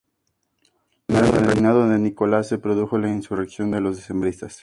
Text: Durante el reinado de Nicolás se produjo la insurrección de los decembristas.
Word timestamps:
Durante 1.07 1.37
el 1.37 1.45
reinado 1.45 1.87
de 1.87 1.99
Nicolás 1.99 2.47
se 2.47 2.57
produjo 2.57 2.97
la 2.97 3.09
insurrección 3.09 3.69
de 3.69 3.81
los 3.81 3.97
decembristas. 3.97 4.59